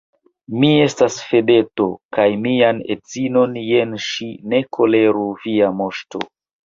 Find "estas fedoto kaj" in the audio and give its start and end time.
0.85-2.25